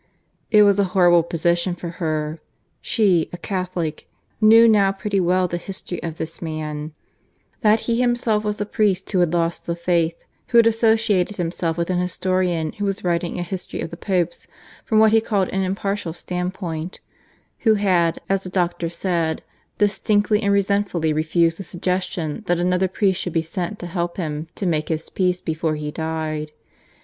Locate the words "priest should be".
22.87-23.43